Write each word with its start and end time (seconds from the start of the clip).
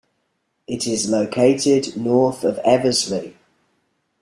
It 0.65 0.87
is 0.87 1.11
located 1.11 1.95
north 1.95 2.43
of 2.43 2.57
Eversley. 2.65 3.35